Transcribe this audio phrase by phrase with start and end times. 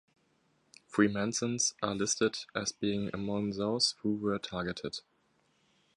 [0.87, 5.01] Freemasons are listed as being among those who were targeted.